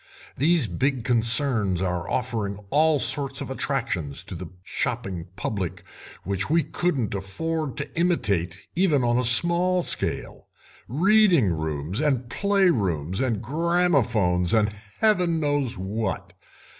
[0.35, 5.83] "These big concerns are offering all sorts of attractions to the shopping public
[6.23, 13.21] which we couldn't afford to imitate, even on a small scale—reading rooms and play rooms
[13.21, 14.69] and gramophones and
[15.01, 16.33] Heaven knows what.